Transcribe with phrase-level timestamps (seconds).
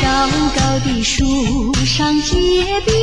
[0.00, 2.94] 高高的树上结槟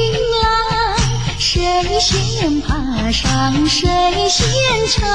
[0.42, 5.10] 榔，谁先爬上谁先尝。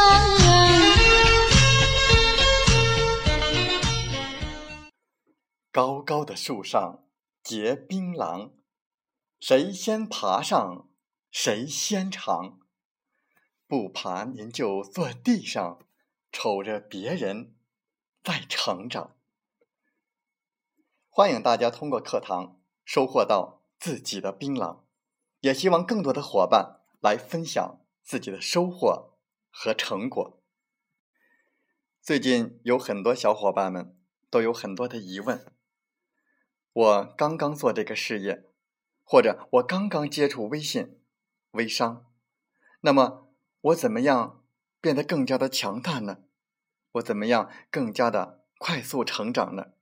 [5.72, 7.04] 高高的树上
[7.42, 8.50] 结槟榔，
[9.40, 10.88] 谁先爬上
[11.30, 12.58] 谁先尝。
[13.66, 15.78] 不爬您就坐地上，
[16.32, 17.54] 瞅着别人
[18.22, 19.16] 在成长。
[21.20, 24.78] 欢迎大家通过课堂收获到自己的槟榔，
[25.40, 29.18] 也希望更多的伙伴来分享自己的收获
[29.50, 30.40] 和成果。
[32.00, 33.94] 最近有很多小伙伴们
[34.30, 35.44] 都有很多的疑问。
[36.72, 38.48] 我刚刚做这个事业，
[39.04, 41.02] 或者我刚刚接触微信、
[41.50, 42.06] 微商，
[42.80, 43.28] 那么
[43.60, 44.42] 我怎么样
[44.80, 46.20] 变得更加的强大呢？
[46.92, 49.72] 我怎么样更加的快速成长呢？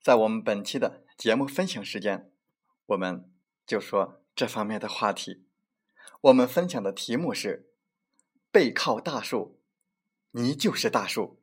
[0.00, 2.30] 在我们本期的节目分享时间，
[2.86, 3.30] 我们
[3.66, 5.44] 就说这方面的话题。
[6.20, 7.68] 我们分享的题目是：
[8.50, 9.60] 背靠大树，
[10.30, 11.40] 你就是大树。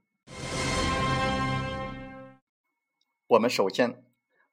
[3.27, 4.05] 我们首先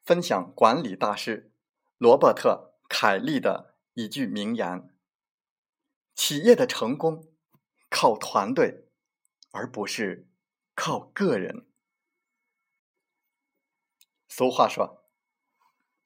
[0.03, 1.53] 分享管理大师
[1.99, 4.91] 罗伯特·凯利的一句名言
[6.15, 7.29] ：“企业的成功
[7.89, 8.89] 靠团队，
[9.53, 10.29] 而不是
[10.75, 11.67] 靠个人。”
[14.35, 15.05] 俗话说：“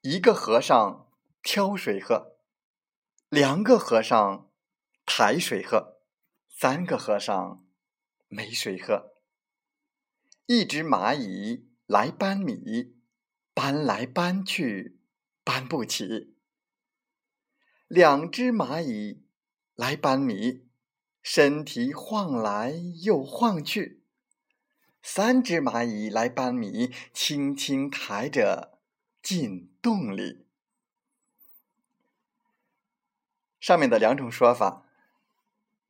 [0.02, 1.12] 一个和尚
[1.44, 2.40] 挑水喝，
[3.28, 4.50] 两个和尚
[5.04, 6.00] 抬水喝，
[6.48, 7.64] 三个和尚
[8.26, 9.14] 没水喝。
[10.46, 12.96] 一只蚂蚁来搬米，
[13.54, 14.98] 搬来搬去
[15.44, 16.34] 搬不起；
[17.86, 19.24] 两只蚂蚁
[19.76, 20.68] 来搬米，
[21.22, 22.72] 身体晃来
[23.04, 24.02] 又晃去。”
[25.08, 28.80] 三只蚂蚁来搬米，轻轻抬着
[29.22, 30.46] 进洞里。
[33.60, 34.84] 上面的两种说法，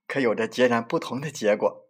[0.07, 1.89] 可有着截然不同的结果。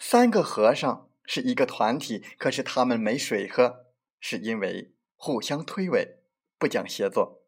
[0.00, 3.86] 三个和尚是一个团体，可是他们没水喝，
[4.18, 6.16] 是因为互相推诿，
[6.58, 7.44] 不讲协作。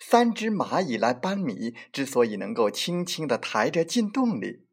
[0.00, 4.66] 三只蚂蚁来搬米，之所以能够轻轻的抬着进洞里，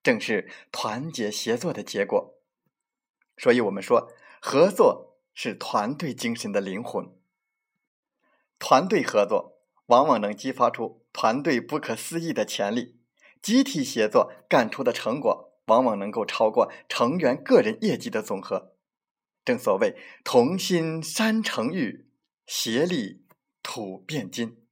[0.00, 2.38] 正是团结协作的结果。
[3.42, 4.08] 所以我们说，
[4.40, 7.12] 合作是团队精神的灵魂。
[8.60, 13.00] 团队合作往往能激发出团队不可思议的潜力，
[13.42, 18.76] 集体协作干出的成果往往能够超过成员个人业绩的总和。
[19.44, 22.08] 正所谓“同心山成玉，
[22.46, 23.24] 协力
[23.60, 24.64] 土变金”。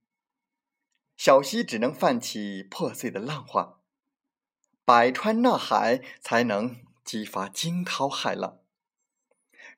[1.17, 3.81] 小溪只能泛起破碎的浪花，
[4.85, 8.59] 百川纳海才能激发惊涛骇浪。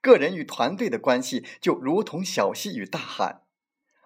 [0.03, 3.43] 个人与团队的关系就如同小溪与大海，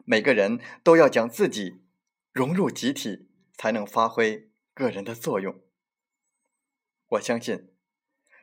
[0.06, 1.81] 每个人都要将自己
[2.31, 3.28] 融入集体，
[3.58, 5.59] 才能发挥个人的作用。
[7.07, 7.74] 我相信，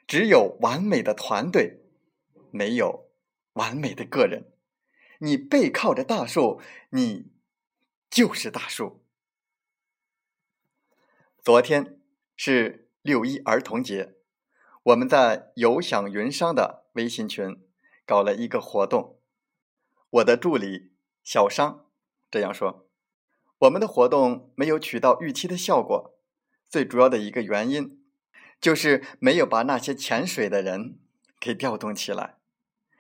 [0.05, 1.85] 只有完美的团队，
[2.51, 3.13] 没有
[3.53, 4.53] 完美的个人。
[5.19, 6.61] 你背靠着大树，
[6.91, 7.31] 你
[8.11, 9.05] 就是大树。
[11.41, 12.01] 昨天
[12.37, 14.17] 是六一儿童节。
[14.83, 17.61] 我们在有享云商的微信群
[18.05, 19.19] 搞了一个活动，
[20.11, 21.87] 我的助理小商
[22.31, 22.89] 这样说
[23.59, 26.19] ：“我们的活动没有取到预期的效果，
[26.69, 28.03] 最主要的一个原因
[28.61, 30.99] 就是没有把那些潜水的人
[31.39, 32.39] 给调动起来。”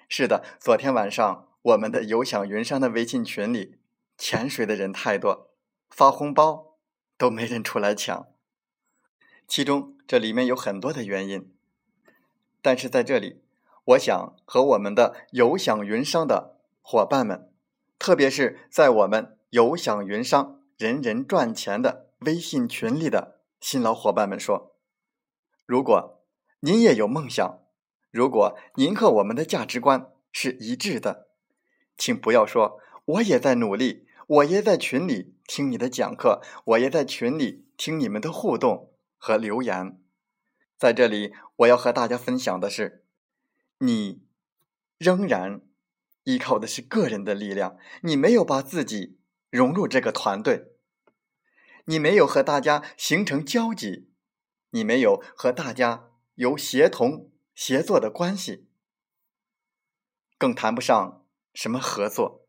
[0.08, 3.78] 是的，昨天晚上我们的有享云商的微信群里
[4.18, 5.50] 潜水的人太多，
[5.88, 6.76] 发红包
[7.16, 8.26] 都没人出来抢。
[9.46, 11.50] 其中这里面有很多的原因。
[12.60, 13.42] 但是在这里，
[13.84, 17.52] 我想和我们的有享云商的伙伴们，
[17.98, 24.74] 特别是在我们有享云商人人赚钱的微信群里的新老伙伴们说：
[25.66, 26.22] 如果
[26.60, 27.60] 您也有梦想，
[28.10, 31.28] 如果您和我们的价值观是一致的，
[31.98, 40.00] 请不要说我也在努力，我也在群里听你的讲课，我也在群里听你们的互动和留言。
[40.78, 43.03] 在这里，我要和大家分享的是，
[43.78, 44.22] 你
[44.98, 45.60] 仍然
[46.22, 49.18] 依靠的是个人的力量，你没有把自己
[49.50, 50.72] 融入这个团队，
[51.84, 54.08] 你没有和大家形成交集，
[54.70, 58.66] 你没有和大家有协同协作的关系，
[60.38, 62.46] 更谈不上什么合作。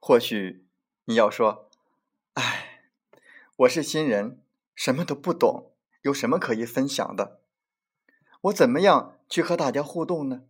[0.00, 0.66] 或许
[1.06, 1.68] 你要说
[2.34, 2.92] ：“哎，
[3.56, 4.40] 我是新人，
[4.74, 5.72] 什么都不懂，
[6.02, 7.40] 有什么可以分享的？
[8.42, 10.42] 我怎么样去和大家互动呢？”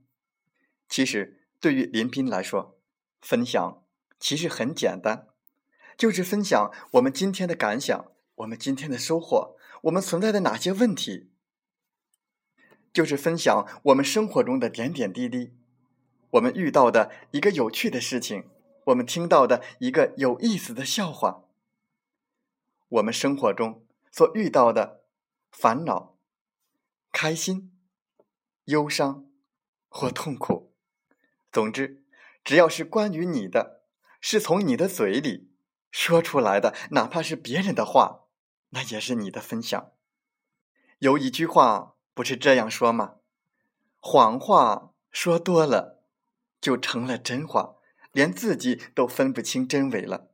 [0.89, 1.37] 其实。
[1.61, 2.79] 对于林斌来说，
[3.21, 3.83] 分享
[4.21, 5.27] 其实很简单，
[5.97, 11.33] 就是分享我们今天的感想，我们今天的收获，我们存在的哪些问题，
[12.93, 15.53] 就是分享我们生活中的点点滴滴，
[16.31, 18.49] 我们遇到的一个有趣的事情，
[18.85, 21.43] 我们听到的一个有意思的笑话，
[22.89, 25.03] 我们生活中所遇到的
[25.51, 26.15] 烦恼、
[27.11, 27.73] 开心、
[28.69, 29.27] 忧伤
[29.89, 30.75] 或痛苦。
[31.51, 32.05] 总之，
[32.45, 33.83] 只要是关于你的，
[34.21, 35.51] 是从你的嘴里
[35.91, 38.27] 说出来的，哪怕是别人的话，
[38.71, 39.93] 那也是你的分享。
[40.99, 43.17] 有一句话不是这样说吗？
[44.01, 46.03] 谎话说多了，
[46.61, 47.77] 就成了真话，
[48.13, 50.31] 连自己都分不清真伪了。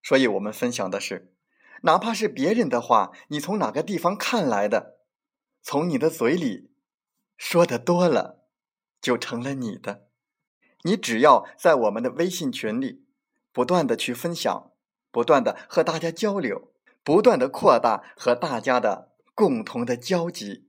[0.00, 1.34] 所以我们分享的是，
[1.82, 4.97] 哪怕是别人的话，你从哪个地方看来的，
[5.70, 6.70] 从你的嘴里
[7.36, 8.46] 说的多了。
[9.02, 10.08] 就成了你的。
[10.82, 13.04] 你只要在我们的微信群里
[13.52, 14.72] 不断的去分享，
[15.10, 16.72] 不断的和大家交流，
[17.04, 20.66] 不断的扩大和大家的共同的交集，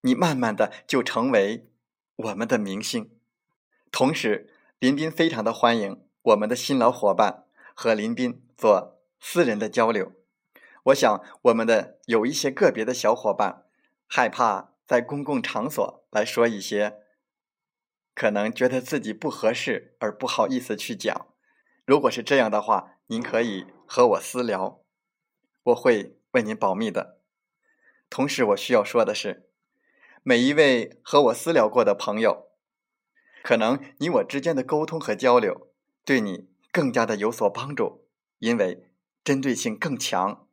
[0.00, 1.70] 你慢慢的就成为
[2.16, 3.16] 我们的明星。
[3.92, 10.12] 同时，林斌非常的欢迎我们的新老伙伴和林斌做私人的交流。
[10.86, 13.65] 我想，我们的有一些个别的小伙伴
[14.06, 17.00] 害怕在公共场所来说一些。
[18.14, 21.26] 可能觉得自己不合适而不好意思去讲，
[21.84, 24.80] 如果是这样的话，您可以和我私聊，
[25.64, 27.20] 我会为您保密的。
[28.08, 29.50] 同时，我需要说的是，
[30.22, 32.48] 每一位和我私聊过的朋友，
[33.42, 35.68] 可能你我之间的沟通和交流
[36.04, 38.88] 对你更加的有所帮助，因为
[39.22, 40.48] 针对性更强，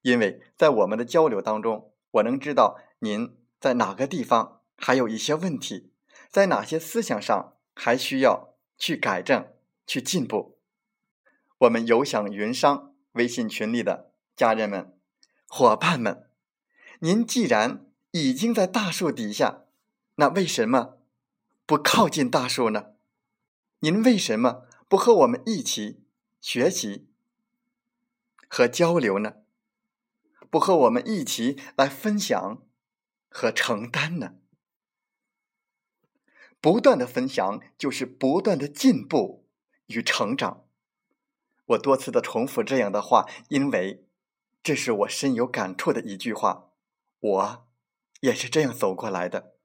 [0.00, 5.90] 因为在我们的交流当中，我能知道您在哪个地方还有一些问题。
[6.30, 9.52] 在哪些思想上还需要去改正、
[9.86, 10.58] 去进步？
[11.58, 14.98] 我们有享云商微信群里的家人们、
[15.46, 16.28] 伙伴们，
[16.98, 19.64] 您既然已经在大树底下，
[20.16, 20.98] 那为什么
[21.66, 22.94] 不靠近大树呢？
[23.78, 26.02] 您为什么不和我们一起
[26.40, 27.06] 学习
[28.48, 29.34] 和交流呢？
[30.54, 32.62] 不和我们一起来分享
[33.28, 34.36] 和承担呢？
[36.60, 39.48] 不断的分享就是不断的进步
[39.86, 40.64] 与成长。
[41.64, 44.06] 我多次的重复这样的话，因为
[44.62, 46.70] 这是我深有感触的一句话。
[47.18, 47.66] 我
[48.20, 49.56] 也是这样走过来的。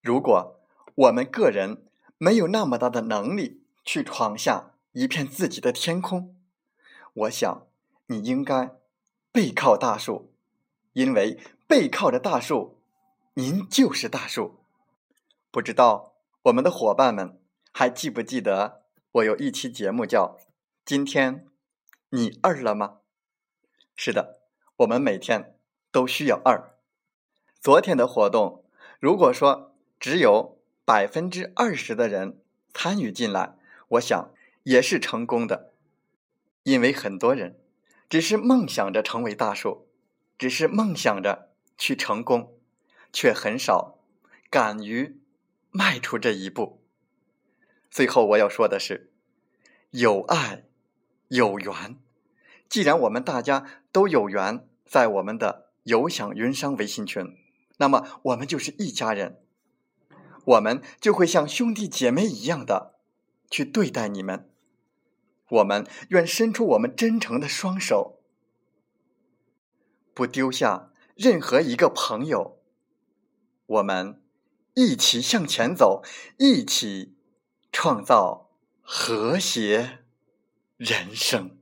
[0.00, 0.60] 如果
[0.94, 1.88] 我们个人
[2.18, 6.36] 没有那么大的能力去闯下一片自己的天空，
[7.14, 7.66] 我想
[8.06, 8.76] 你应该
[9.36, 10.32] 背靠大树，
[10.94, 12.78] 因为背靠着大树，
[13.34, 14.60] 您就是大树。
[15.50, 16.14] 不知道
[16.44, 17.38] 我们的伙伴们
[17.70, 20.38] 还记不记得我有一期节目叫
[20.86, 21.46] 《今天
[22.08, 22.86] 你二了吗》？
[23.94, 24.40] 是的，
[24.76, 25.58] 我们每天
[25.92, 26.74] 都需要二。
[27.60, 28.64] 昨天的活动，
[28.98, 32.40] 如果说只有百分之二十的人
[32.72, 34.30] 参与进来，我想
[34.62, 35.74] 也是成功的，
[36.62, 37.60] 因为很多人
[38.08, 39.88] 只是梦想着成为大树，
[40.38, 42.58] 只是梦想着去成功，
[43.12, 43.98] 却很少
[44.50, 45.20] 敢于。
[45.72, 46.82] 迈出这一步。
[47.90, 49.12] 最后我要说的是，
[49.90, 50.64] 有爱，
[51.28, 51.98] 有缘。
[52.66, 57.36] 既然我们大家都有缘在我们的有享云商微信群，
[57.76, 59.42] 那么我们就是一家人，
[60.46, 62.94] 我们就会像兄弟姐妹一样的
[63.50, 64.48] 去对待你们。
[65.48, 68.20] 我们愿伸出我们真诚的双手，
[70.14, 72.60] 不丢下任何一个朋友。
[73.66, 74.22] 我们。
[74.78, 76.02] 一起向前走，
[76.36, 77.16] 一起
[77.72, 78.50] 创造
[78.82, 80.00] 和谐
[80.76, 81.56] 人生。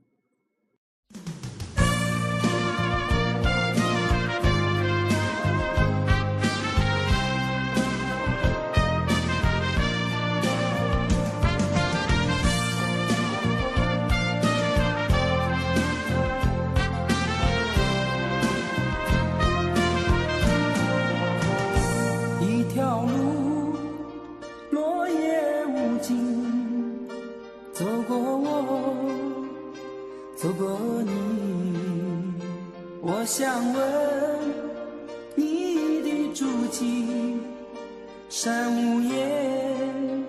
[38.37, 40.25] 山无言，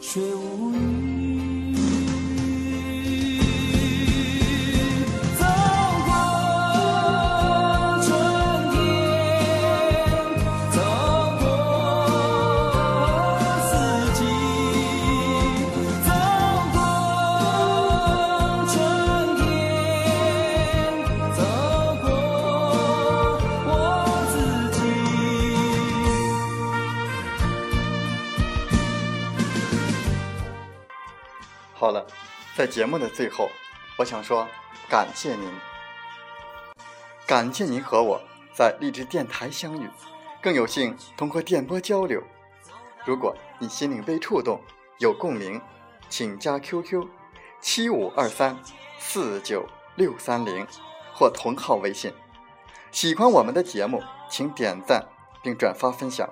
[0.00, 0.93] 水无语。
[32.56, 33.50] 在节目的最后，
[33.98, 34.46] 我想说
[34.88, 35.50] 感谢您，
[37.26, 38.22] 感谢您和我
[38.54, 39.90] 在励志电台相遇，
[40.40, 42.22] 更有幸通过电波交流。
[43.04, 44.62] 如果你心灵被触动，
[44.98, 45.60] 有共鸣，
[46.08, 47.04] 请加 QQ
[47.60, 48.56] 七五二三
[49.00, 50.64] 四九六三零
[51.12, 52.14] 或同号微信。
[52.92, 55.04] 喜欢我们的节目，请点赞
[55.42, 56.30] 并转发分享。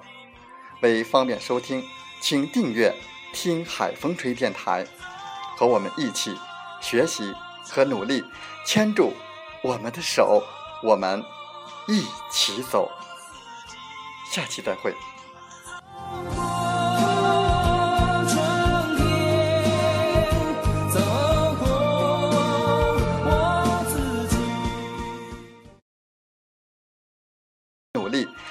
[0.82, 1.82] 为方便收听，
[2.20, 2.94] 请订阅
[3.34, 4.86] “听海风吹电台”。
[5.62, 6.36] 和我们一起
[6.80, 7.32] 学习
[7.70, 8.24] 和努力，
[8.66, 9.14] 牵住
[9.62, 10.42] 我们的手，
[10.82, 11.24] 我们
[11.86, 12.90] 一起走。
[14.28, 14.92] 下期再会。